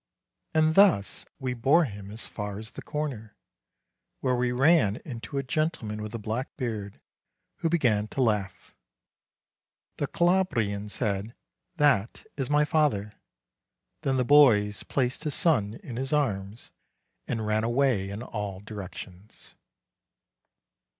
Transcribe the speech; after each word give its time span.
And 0.55 0.73
thus 0.73 1.27
we 1.37 1.53
bore 1.53 1.85
him 1.85 2.09
as 2.09 2.25
far 2.25 2.57
as 2.57 2.71
the 2.71 2.81
corner, 2.81 3.35
where 4.19 4.35
we 4.35 4.51
ran 4.51 4.95
into 5.05 5.37
a 5.37 5.43
gentleman 5.43 6.01
with 6.01 6.15
a 6.15 6.17
black 6.17 6.49
beard, 6.57 6.99
who 7.57 7.69
began 7.69 8.07
to 8.07 8.21
laugh. 8.23 8.73
The 9.97 10.07
Calabrian 10.07 10.89
said, 10.89 11.35
"That 11.75 12.25
is 12.35 12.49
my 12.49 12.65
father." 12.65 13.13
Then 14.01 14.17
the 14.17 14.25
boys 14.25 14.81
placed 14.81 15.23
his 15.23 15.35
son 15.35 15.75
in 15.83 15.97
his 15.97 16.11
arms 16.11 16.71
and 17.27 17.45
ran 17.45 17.63
away 17.63 18.09
in 18.09 18.23
all 18.23 18.59
directions. 18.59 19.53